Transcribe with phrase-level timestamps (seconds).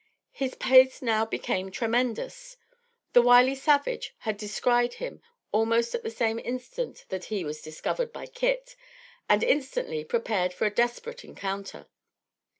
[0.31, 2.57] His pace now became tremendous.
[3.13, 8.11] The wily savage had descried him almost at the same instant that he was discovered
[8.11, 8.75] by Kit,
[9.29, 11.85] and instantly prepared for a desperate encounter.